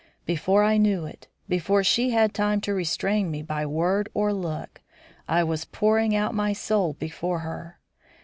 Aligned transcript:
Before 0.25 0.63
I 0.63 0.77
knew 0.77 1.05
it; 1.05 1.27
before 1.47 1.83
she 1.83 2.09
had 2.09 2.33
time 2.33 2.59
to 2.61 2.73
restrain 2.73 3.29
me 3.29 3.43
by 3.43 3.67
word 3.67 4.09
or 4.15 4.33
look, 4.33 4.81
I 5.27 5.43
was 5.43 5.65
pouring 5.65 6.15
out 6.15 6.33
my 6.33 6.53
soul 6.53 6.93
before 6.93 7.41
her. 7.41 7.77